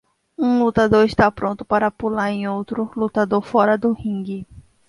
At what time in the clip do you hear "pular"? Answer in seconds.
1.91-2.31